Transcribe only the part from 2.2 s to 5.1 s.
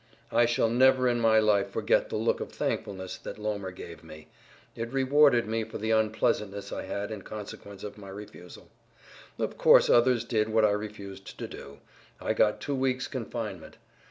of thankfulness that Lohmer gave me; it